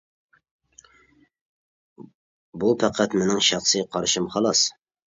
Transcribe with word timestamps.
بۇ 2.65 2.75
پەقەت 2.83 3.17
مىنىڭ 3.23 3.49
شەخسى 3.53 3.87
قارشىم 3.95 4.35
خالاس. 4.37 4.69